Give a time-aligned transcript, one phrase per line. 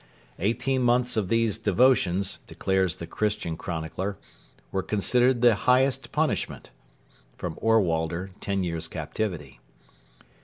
[0.39, 4.17] Eighteen months of these devotions, declares the Christian chronicler,
[4.71, 6.71] were considered 'the highest punishment.'
[7.39, 9.59] [Ohrwalder, TEN YEARS' CAPTIVITY.